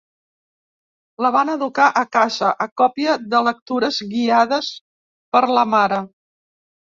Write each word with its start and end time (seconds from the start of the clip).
La 1.25 1.29
van 1.35 1.51
educar 1.55 1.89
a 2.01 2.01
casa, 2.17 2.49
a 2.65 2.67
còpia 2.83 3.19
de 3.35 3.43
lectures 3.49 4.01
guiades 4.15 4.71
per 5.37 5.45
la 5.59 5.69
mare. 5.77 6.01